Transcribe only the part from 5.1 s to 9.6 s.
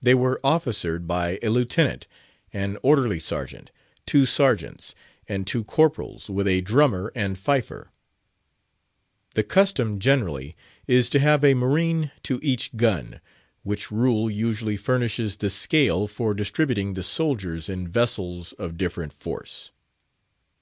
and two Corporals, with a drummer and fifer. The